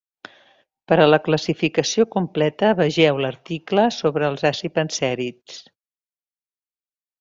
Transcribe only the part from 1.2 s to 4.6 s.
classificació completa vegeu l'article sobre els